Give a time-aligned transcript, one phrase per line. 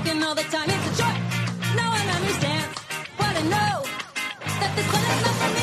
[0.00, 0.68] working all the time.
[0.68, 1.04] It's a
[3.16, 3.84] what I know.
[4.60, 5.62] That this one is not for me.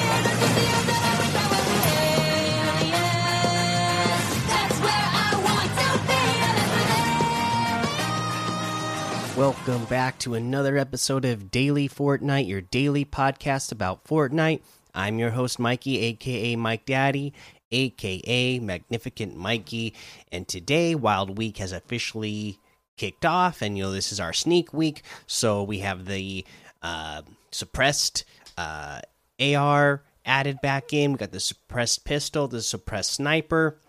[9.33, 14.61] I Welcome back to another episode of Daily Fortnite, your daily podcast about Fortnite.
[14.95, 17.33] I'm your host, Mikey, aka Mike Daddy,
[17.71, 19.93] aka Magnificent Mikey.
[20.31, 22.59] And today, Wild Week has officially
[22.97, 25.03] kicked off, and you know, this is our sneak week.
[25.25, 26.45] So we have the
[26.81, 28.25] uh, suppressed
[28.57, 29.01] uh,
[29.39, 33.79] AR added back in, we got the suppressed pistol, the suppressed sniper.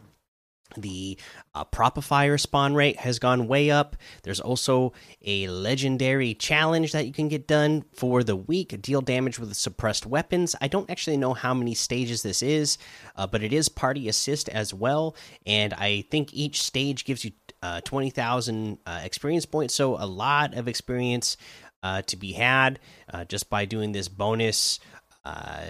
[0.77, 1.19] The
[1.55, 3.97] uh, propifier spawn rate has gone way up.
[4.23, 4.93] There's also
[5.25, 8.81] a legendary challenge that you can get done for the week.
[8.83, 10.55] Deal damage with suppressed weapons.
[10.61, 12.77] I don't actually know how many stages this is
[13.17, 15.17] uh, but it is party assist as well.
[15.47, 20.55] And i think each stage gives you uh, 20000 uh, experience points so a lot
[20.55, 21.37] of experience
[21.83, 22.79] uh, to be had
[23.13, 24.81] uh, just by doing this bonus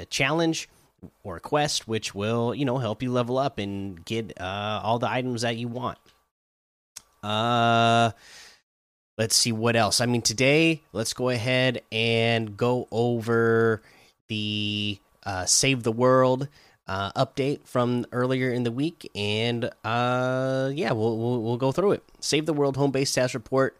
[0.09, 0.69] challenge
[1.23, 5.11] or quest, which will you know help you level up and get uh, all the
[5.11, 5.99] items that you want.
[7.23, 8.12] Uh,
[9.17, 10.01] let's see what else.
[10.01, 13.83] I mean, today let's go ahead and go over
[14.29, 16.49] the uh, Save the World
[16.89, 21.92] uh, update from earlier in the week, and uh, yeah, we'll, we'll we'll go through
[21.92, 22.03] it.
[22.20, 23.78] Save the World home base status report.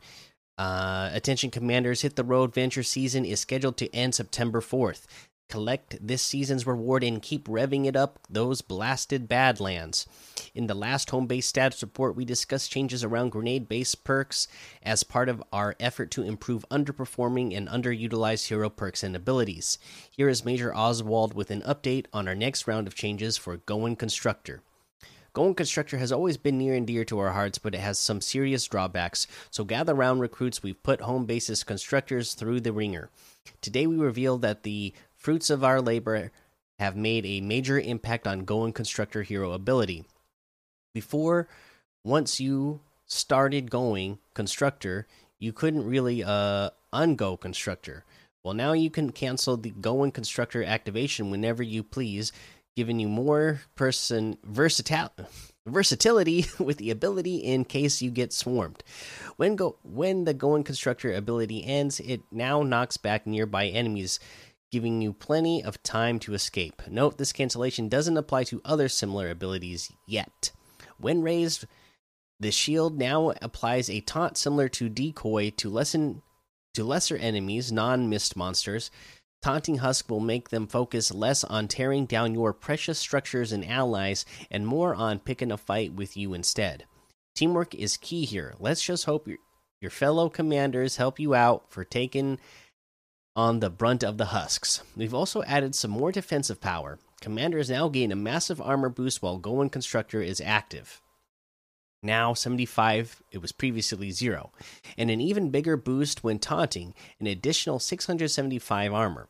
[0.59, 5.07] Uh, attention commanders, hit the road venture season is scheduled to end September 4th.
[5.49, 10.07] Collect this season's reward and keep revving it up those blasted Badlands.
[10.55, 14.47] In the last home base status report, we discussed changes around grenade based perks
[14.83, 19.79] as part of our effort to improve underperforming and underutilized hero perks and abilities.
[20.11, 23.97] Here is Major Oswald with an update on our next round of changes for Going
[23.97, 24.61] Constructor.
[25.33, 28.21] Going Constructor has always been near and dear to our hearts, but it has some
[28.21, 29.27] serious drawbacks.
[29.51, 30.63] So gather round, recruits.
[30.63, 33.09] We've put home bases constructors through the ringer.
[33.61, 36.31] Today, we reveal that the fruits of our labor
[36.79, 40.05] have made a major impact on Going Constructor hero ability.
[40.95, 41.49] Before,
[42.05, 45.07] once you started going Constructor,
[45.39, 48.05] you couldn't really uh, ungo Constructor.
[48.45, 52.33] Well, now you can cancel the Going Constructor activation whenever you please,
[52.77, 55.25] giving you more person versatility.
[55.67, 58.85] versatility with the ability in case you get swarmed.
[59.37, 64.21] When go when the Going Constructor ability ends, it now knocks back nearby enemies
[64.71, 66.83] giving you plenty of time to escape.
[66.89, 70.51] Note this cancellation doesn't apply to other similar abilities yet.
[70.99, 71.65] When raised,
[72.41, 76.23] the shield now applies a taunt similar to decoy to lessen
[76.75, 78.91] to lesser enemies, non-mist monsters.
[79.43, 84.25] Taunting Husk will make them focus less on tearing down your precious structures and allies
[84.51, 86.85] and more on picking a fight with you instead.
[87.35, 88.55] Teamwork is key here.
[88.59, 89.39] Let's just hope your,
[89.81, 92.39] your fellow commanders help you out for taking
[93.39, 94.83] on the brunt of the husks.
[94.97, 96.99] We've also added some more defensive power.
[97.21, 101.01] Commanders now gain a massive armor boost while Going Constructor is active.
[102.03, 104.51] Now 75, it was previously 0.
[104.97, 109.29] And an even bigger boost when taunting, an additional 675 armor.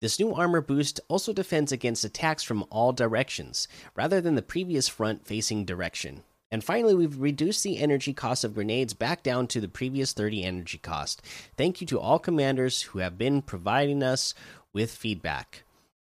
[0.00, 4.88] This new armor boost also defends against attacks from all directions, rather than the previous
[4.88, 6.22] front facing direction.
[6.54, 10.44] And finally, we've reduced the energy cost of grenades back down to the previous 30
[10.44, 11.20] energy cost.
[11.56, 14.34] Thank you to all commanders who have been providing us
[14.72, 15.64] with feedback.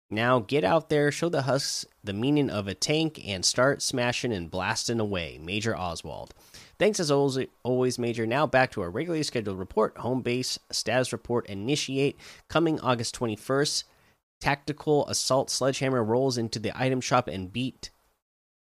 [0.09, 4.33] Now get out there, show the Husks the meaning of a tank, and start smashing
[4.33, 5.37] and blasting away.
[5.39, 6.33] Major Oswald.
[6.79, 8.25] Thanks as always, Major.
[8.25, 9.99] Now back to our regularly scheduled report.
[9.99, 12.17] Home base status report initiate
[12.47, 13.83] coming August 21st.
[14.41, 17.91] Tactical assault sledgehammer rolls into the item shop and beat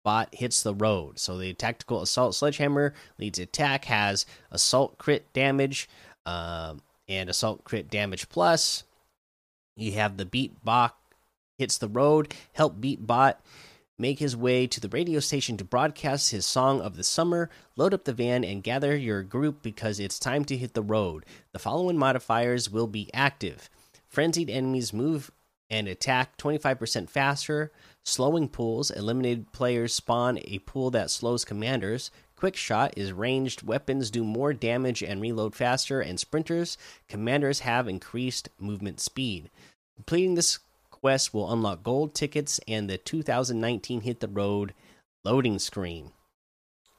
[0.08, 1.20] bot hits the road.
[1.20, 5.90] So the tactical assault sledgehammer leads attack has assault crit damage
[6.26, 8.86] um, and assault crit damage plus.
[9.76, 10.96] You have the beat bot
[11.58, 13.42] hits the road, help beat bot
[14.00, 17.94] make his way to the radio station to broadcast his song of the summer, load
[17.94, 21.26] up the van, and gather your group because it's time to hit the road.
[21.52, 23.70] The following modifiers will be active
[24.08, 25.32] Frenzied enemies move
[25.70, 27.72] and attack 25% faster,
[28.04, 32.12] slowing pools, eliminated players spawn a pool that slows commanders.
[32.36, 36.78] Quick shot is ranged weapons do more damage and reload faster, and sprinters,
[37.10, 39.50] commanders have increased movement speed.
[39.96, 40.60] Completing this
[40.92, 44.74] quest will unlock gold tickets and the 2019 Hit the Road
[45.24, 46.12] loading screen.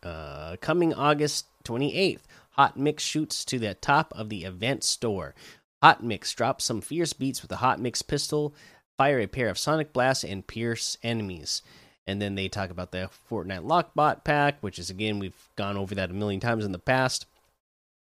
[0.02, 2.20] Uh, coming August 28th,
[2.52, 5.34] Hot Mix shoots to the top of the event store.
[5.82, 8.54] Hot Mix drops some fierce beats with a Hot Mix pistol,
[8.96, 11.62] fire a pair of Sonic Blasts, and pierce enemies.
[12.06, 15.94] And then they talk about the Fortnite Lockbot pack, which is again, we've gone over
[15.94, 17.26] that a million times in the past.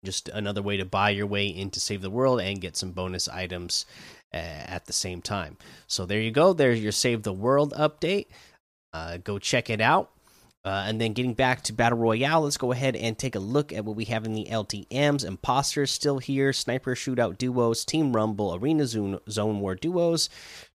[0.04, 3.28] just another way to buy your way into Save the World and get some bonus
[3.28, 3.86] items
[4.34, 5.56] uh, at the same time.
[5.86, 6.52] So there you go.
[6.52, 8.26] There's your Save the World update.
[8.92, 10.10] Uh, go check it out.
[10.64, 13.72] Uh, and then getting back to Battle Royale, let's go ahead and take a look
[13.72, 15.24] at what we have in the LTMs.
[15.24, 20.28] Imposters still here, Sniper Shootout duos, Team Rumble, Arena Zone, Zone War duos,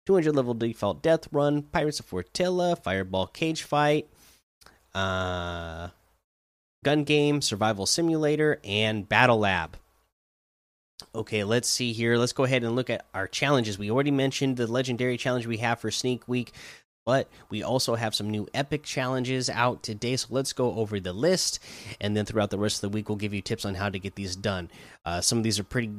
[0.07, 4.09] 200 level default death run, Pirates of Fortilla, Fireball Cage Fight,
[4.93, 5.89] uh,
[6.85, 9.77] Gun Game, Survival Simulator, and Battle Lab.
[11.15, 12.17] Okay, let's see here.
[12.17, 13.79] Let's go ahead and look at our challenges.
[13.79, 16.53] We already mentioned the legendary challenge we have for Sneak Week,
[17.07, 20.17] but we also have some new epic challenges out today.
[20.17, 21.61] So let's go over the list,
[21.99, 23.99] and then throughout the rest of the week, we'll give you tips on how to
[23.99, 24.71] get these done.
[25.07, 25.93] Uh, some of these are pretty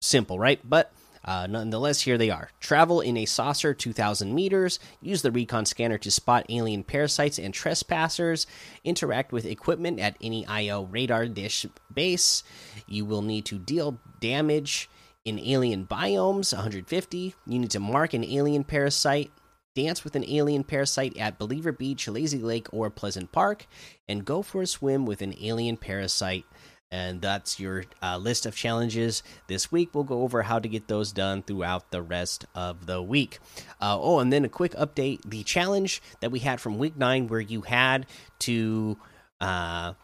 [0.00, 0.60] simple, right?
[0.62, 0.92] But
[1.24, 2.50] uh, nonetheless, here they are.
[2.60, 4.78] Travel in a saucer 2,000 meters.
[5.00, 8.46] Use the recon scanner to spot alien parasites and trespassers.
[8.84, 12.42] Interact with equipment at any IO radar dish base.
[12.86, 14.90] You will need to deal damage
[15.24, 17.34] in alien biomes 150.
[17.46, 19.30] You need to mark an alien parasite.
[19.74, 23.66] Dance with an alien parasite at Believer Beach, Lazy Lake, or Pleasant Park.
[24.08, 26.44] And go for a swim with an alien parasite
[26.92, 29.88] and that's your uh, list of challenges this week.
[29.94, 33.38] We'll go over how to get those done throughout the rest of the week.
[33.80, 37.28] Uh, oh, and then a quick update: the challenge that we had from week nine,
[37.28, 38.06] where you had
[38.40, 38.98] to,
[39.40, 39.94] uh,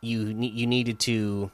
[0.00, 1.50] you you needed to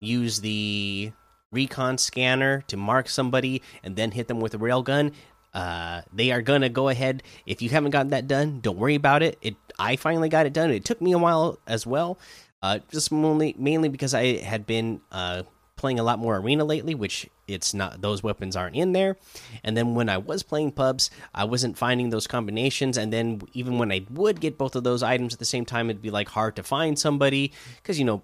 [0.00, 1.12] use the
[1.50, 5.12] recon scanner to mark somebody and then hit them with a railgun.
[5.54, 7.22] Uh, they are gonna go ahead.
[7.46, 9.38] If you haven't gotten that done, don't worry about it.
[9.42, 10.70] It I finally got it done.
[10.70, 12.18] It took me a while as well
[12.62, 15.42] uh, just mainly mainly because I had been uh,
[15.76, 19.16] playing a lot more arena lately, which it's not those weapons aren't in there.
[19.64, 22.96] And then when I was playing pubs, I wasn't finding those combinations.
[22.96, 25.90] And then even when I would get both of those items at the same time,
[25.90, 28.22] it'd be like hard to find somebody because you know.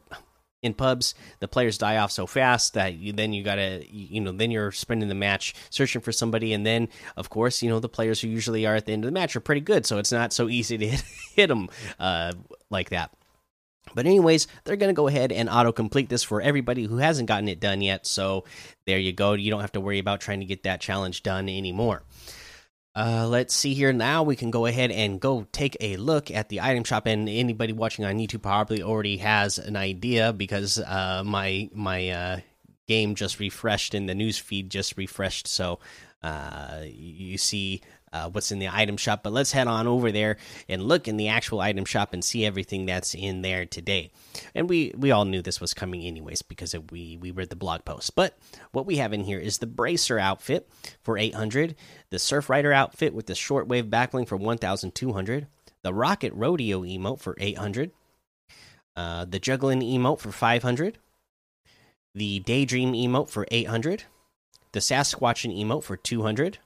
[0.60, 4.32] In pubs, the players die off so fast that you, then you gotta, you know,
[4.32, 7.88] then you're spending the match searching for somebody, and then, of course, you know, the
[7.88, 10.10] players who usually are at the end of the match are pretty good, so it's
[10.10, 11.68] not so easy to hit, hit them
[12.00, 12.32] uh,
[12.70, 13.12] like that.
[13.94, 17.48] But anyways, they're to go ahead and auto complete this for everybody who hasn't gotten
[17.48, 18.06] it done yet.
[18.06, 18.44] So
[18.86, 19.32] there you go.
[19.32, 22.02] You don't have to worry about trying to get that challenge done anymore.
[22.94, 24.22] Uh, let's see here now.
[24.22, 27.72] We can go ahead and go take a look at the item shop, and anybody
[27.72, 32.40] watching on YouTube probably already has an idea because uh, my my uh,
[32.88, 35.46] game just refreshed and the news feed just refreshed.
[35.46, 35.78] So
[36.22, 37.82] uh, you see
[38.12, 39.22] uh, what's in the item shop.
[39.22, 40.36] But let's head on over there
[40.68, 44.10] and look in the actual item shop and see everything that's in there today.
[44.54, 47.56] And we we all knew this was coming anyways because it, we we read the
[47.56, 48.14] blog post.
[48.14, 48.38] But
[48.72, 50.68] what we have in here is the bracer outfit
[51.02, 51.74] for 800,
[52.10, 55.46] the surf rider outfit with the shortwave backbling for 1,200,
[55.82, 57.90] the rocket rodeo emote for 800,
[58.96, 60.98] uh, the juggling emote for 500,
[62.14, 64.04] the daydream emote for 800,
[64.72, 66.58] the Sasquatchin emote for 200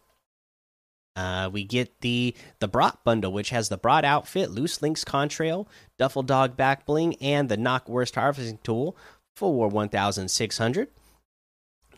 [1.15, 5.67] uh, we get the the Brat bundle, which has the Brat outfit, loose links contrail,
[5.99, 8.97] duffel dog back bling, and the Knockwurst harvesting tool
[9.37, 10.89] for one thousand six hundred.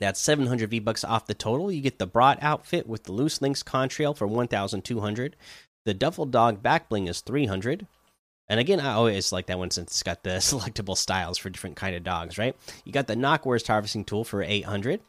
[0.01, 1.71] That's seven hundred V bucks off the total.
[1.71, 5.37] You get the Brat outfit with the loose links contrail for one thousand two hundred.
[5.85, 7.87] The duffel dog back bling is three hundred.
[8.49, 11.77] And again, I always like that one since it's got the selectable styles for different
[11.77, 12.57] kind of dogs, right?
[12.85, 15.01] You got the Knockwurst harvesting tool for eight hundred.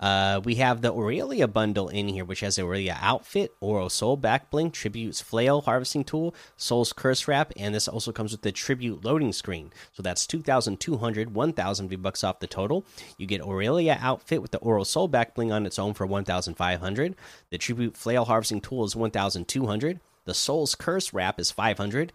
[0.00, 4.50] Uh, we have the Aurelia bundle in here, which has Aurelia outfit, Oro Soul back
[4.50, 9.04] bling, Tributes flail harvesting tool, Soul's curse wrap, and this also comes with the Tribute
[9.04, 9.72] loading screen.
[9.92, 12.84] So that's 2,200, 1,000 V bucks off the total.
[13.16, 17.16] You get Aurelia outfit with the Oro Soul back bling on its own for 1,500.
[17.50, 20.00] The Tribute flail harvesting tool is 1,200.
[20.26, 22.12] The Soul's curse wrap is 500.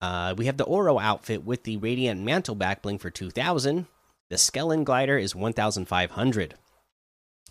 [0.00, 3.86] Uh, we have the Oro outfit with the Radiant Mantle Backbling for 2,000.
[4.28, 6.54] The Skellen glider is 1,500.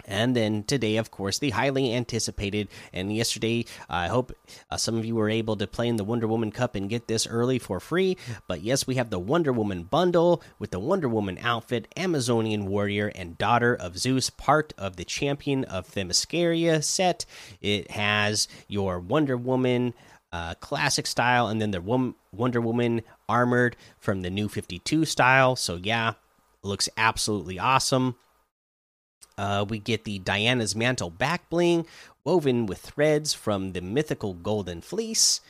[0.08, 2.68] And then today, of course, the highly anticipated.
[2.94, 4.34] And yesterday, I hope
[4.70, 7.08] uh, some of you were able to play in the Wonder Woman Cup and get
[7.08, 8.18] this early for free.
[8.48, 13.12] But yes, we have the Wonder Woman bundle with the Wonder Woman outfit, Amazonian warrior,
[13.16, 17.25] and daughter of Zeus, part of the Champion of Themyscira set.
[17.62, 19.94] It has your Wonder Woman.
[20.32, 25.56] Uh, classic style, and then the Wonder Woman armored from the new 52 style.
[25.56, 26.16] So, yeah,
[26.62, 28.16] looks absolutely awesome.
[29.38, 31.86] Uh, we get the Diana's Mantle back bling,
[32.24, 35.42] woven with threads from the mythical Golden Fleece.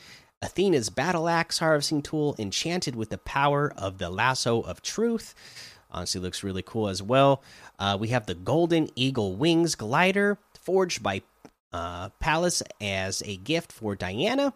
[0.42, 5.34] Athena's Battle Axe harvesting tool, enchanted with the power of the Lasso of Truth.
[5.90, 7.42] Honestly, looks really cool as well.
[7.78, 11.22] Uh, we have the Golden Eagle Wings glider, forged by
[11.72, 14.52] uh, Palace as a gift for Diana.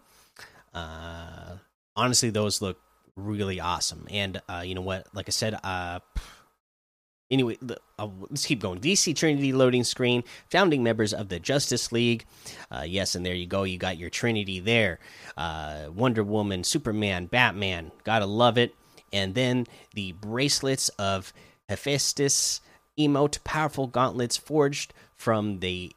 [0.74, 1.56] Uh,
[1.96, 2.78] honestly, those look
[3.16, 4.06] really awesome.
[4.10, 5.06] And uh, you know what?
[5.14, 6.00] Like I said, uh,
[7.30, 7.56] Anyway,
[7.98, 8.80] uh, let's keep going.
[8.80, 12.24] DC Trinity loading screen, founding members of the Justice League.
[12.70, 13.62] Uh, yes, and there you go.
[13.62, 14.98] You got your Trinity there.
[15.36, 17.92] Uh, Wonder Woman, Superman, Batman.
[18.02, 18.74] Gotta love it.
[19.12, 21.32] And then the bracelets of
[21.68, 22.60] Hephaestus
[22.98, 25.92] emote, powerful gauntlets forged from the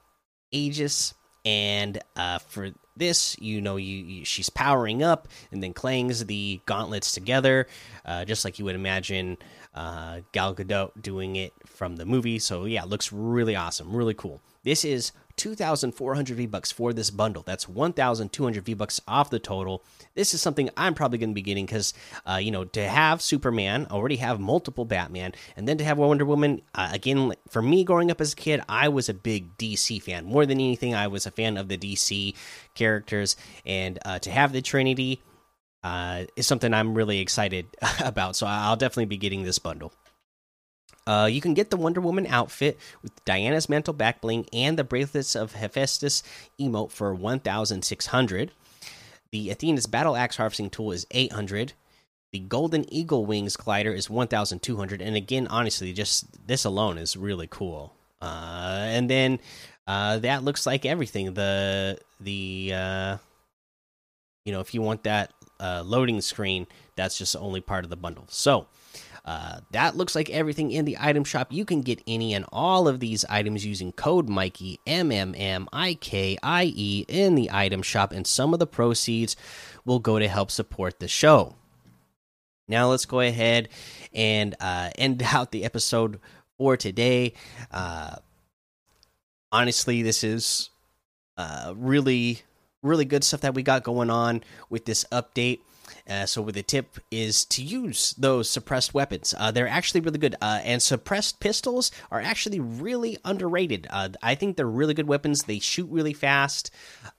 [0.52, 1.13] Aegis.
[1.46, 6.62] And uh, for this, you know, you, you, she's powering up and then clangs the
[6.66, 7.68] gauntlets together,
[8.06, 9.38] uh, just like you would imagine
[9.75, 12.39] uh, Gal Gadot doing it from the movie.
[12.39, 14.42] So yeah, looks really awesome, really cool.
[14.63, 17.44] This is 2,400 V bucks for this bundle.
[17.44, 19.84] That's 1,200 V bucks off the total.
[20.15, 21.94] This is something I'm probably going to be getting because,
[22.25, 26.25] uh, you know, to have Superman, already have multiple Batman, and then to have Wonder
[26.25, 26.62] Woman.
[26.75, 30.25] Uh, again, for me, growing up as a kid, I was a big DC fan.
[30.25, 32.36] More than anything, I was a fan of the DC
[32.75, 35.22] characters, and uh, to have the Trinity
[35.84, 37.66] uh, is something I'm really excited
[38.04, 38.36] about.
[38.36, 39.94] So I'll definitely be getting this bundle.
[41.06, 44.86] Uh, you can get the Wonder Woman outfit with Diana's mantle back bling and the
[44.86, 46.24] bracelets of Hephaestus
[46.60, 48.52] emote for 1,600.
[49.32, 51.74] The Athena's battle axe harvesting tool is 800.
[52.32, 55.02] The Golden Eagle Wings glider is 1,200.
[55.02, 57.94] And again, honestly, just this alone is really cool.
[58.22, 59.40] Uh, and then
[59.86, 61.34] uh, that looks like everything.
[61.34, 63.18] The the uh,
[64.46, 67.96] you know if you want that uh, loading screen, that's just only part of the
[67.96, 68.26] bundle.
[68.30, 68.68] So
[69.26, 71.52] uh, that looks like everything in the item shop.
[71.52, 75.70] You can get any and all of these items using code Mikey M M M
[75.72, 79.36] I K I E in the item shop, and some of the proceeds
[79.86, 81.56] will go to help support the show.
[82.68, 83.70] Now let's go ahead
[84.14, 86.20] and uh, end out the episode
[86.58, 87.34] for today.
[87.72, 88.16] Uh,
[89.52, 90.70] honestly, this is
[91.38, 92.42] uh, really,
[92.84, 95.60] really good stuff that we got going on with this update.
[96.08, 99.34] Uh, so, the tip is to use those suppressed weapons.
[99.38, 103.88] Uh, they're actually really good, uh, and suppressed pistols are actually really underrated.
[103.90, 105.44] Uh, I think they're really good weapons.
[105.44, 106.72] They shoot really fast,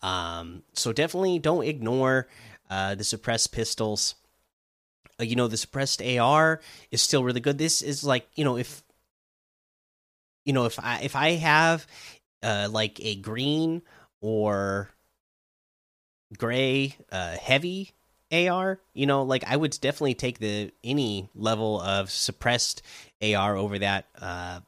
[0.03, 2.29] um, so definitely don't ignore
[2.69, 4.17] uh, the suppressed pistols.
[5.19, 7.59] Uh, you know, the suppressed AR is still really good.
[7.59, 8.83] This is like you know if
[10.45, 11.87] you know if I if I have
[12.43, 13.81] like a green
[14.21, 14.91] or
[16.39, 17.95] gray heavy
[18.35, 22.83] AR, you know, like I would definitely take the any level of suppressed
[23.23, 24.61] AR over that uh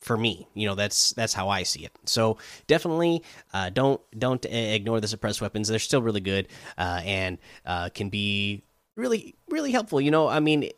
[0.00, 0.48] for me.
[0.54, 1.92] You know, that's that's how I see it.
[2.04, 3.22] So, definitely
[3.52, 5.68] uh don't don't ignore the suppressed weapons.
[5.68, 8.62] They're still really good uh and uh can be
[8.96, 10.00] really really helpful.
[10.00, 10.70] You know, I mean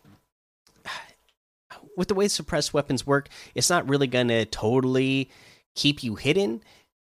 [1.97, 5.31] with the way suppressed weapons work, it's not really going to totally
[5.75, 6.63] keep you hidden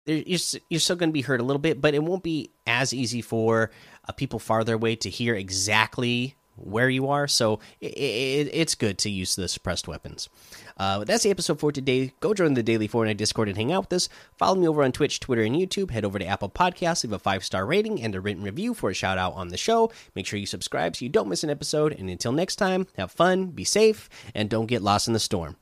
[0.07, 2.93] you're, you're still going to be hurt a little bit, but it won't be as
[2.93, 3.71] easy for
[4.09, 7.27] uh, people farther away to hear exactly where you are.
[7.27, 10.29] So it, it, it's good to use the suppressed weapons.
[10.77, 12.13] Uh, that's the episode for today.
[12.21, 14.09] Go join the daily Fortnite Discord and hang out with us.
[14.37, 15.91] Follow me over on Twitch, Twitter, and YouTube.
[15.91, 18.91] Head over to Apple Podcasts, leave a five star rating and a written review for
[18.91, 19.91] a shout out on the show.
[20.15, 21.93] Make sure you subscribe so you don't miss an episode.
[21.93, 25.57] And until next time, have fun, be safe, and don't get lost in the storm.